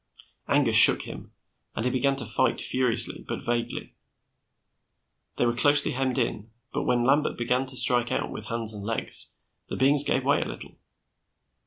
[0.47, 1.31] Anger shook him,
[1.75, 3.93] and he began to fight, furiously but vaguely.
[5.35, 8.83] They were closely hemmed in, but when Lambert began to strike out with hands and
[8.83, 9.33] legs,
[9.69, 10.79] the beings gave way a little.